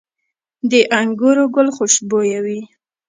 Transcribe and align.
د 0.69 0.73
انګورو 0.99 1.45
ګل 1.55 1.67
خوشبويه 1.75 2.39
وي؟ 2.45 2.59